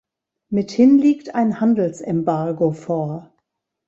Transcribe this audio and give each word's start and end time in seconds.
Mithin 0.49 0.97
liegt 0.97 1.35
ein 1.35 1.59
Handelsembargo 1.61 2.71
vor. 2.71 3.31